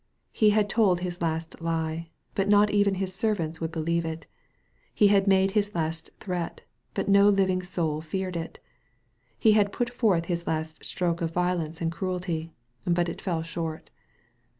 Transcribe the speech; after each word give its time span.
He 0.31 0.49
had 0.49 0.67
told 0.67 1.01
his 1.01 1.21
last 1.21 1.61
lie, 1.61 2.09
but 2.33 2.49
not 2.49 2.71
even 2.71 2.95
his 2.95 3.13
servants 3.13 3.61
would 3.61 3.71
believe 3.71 4.03
it. 4.03 4.25
He 4.95 5.09
had 5.09 5.27
made 5.27 5.51
his 5.51 5.75
last 5.75 6.09
threat, 6.19 6.61
but 6.95 7.07
no 7.07 7.29
living 7.29 7.61
soul 7.61 8.01
feared 8.01 8.35
it. 8.35 8.57
He 9.37 9.51
had 9.51 9.71
put 9.71 9.91
forth 9.91 10.25
his 10.25 10.47
last 10.47 10.83
stroke 10.83 11.21
of 11.21 11.29
violence 11.29 11.81
and 11.81 11.91
cruelty, 11.91 12.51
but 12.83 13.09
it 13.09 13.21
fell 13.21 13.43
short. 13.43 13.91